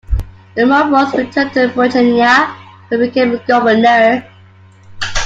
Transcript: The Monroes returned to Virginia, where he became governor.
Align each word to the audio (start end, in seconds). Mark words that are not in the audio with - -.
The 0.55 0.65
Monroes 0.65 1.13
returned 1.13 1.53
to 1.53 1.67
Virginia, 1.73 2.55
where 2.89 3.01
he 3.01 3.07
became 3.07 3.39
governor. 3.45 4.27